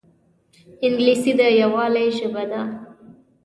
انګلیسي 0.85 1.31
د 1.39 1.41
یووالي 1.61 2.05
ژبه 2.17 2.43
ده 2.51 2.61